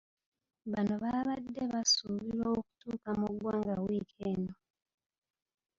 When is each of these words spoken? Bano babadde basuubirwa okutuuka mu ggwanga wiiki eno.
Bano 0.71 0.93
babadde 1.03 1.61
basuubirwa 1.71 2.47
okutuuka 2.59 3.09
mu 3.19 3.27
ggwanga 3.33 3.73
wiiki 3.85 4.17
eno. 4.31 4.53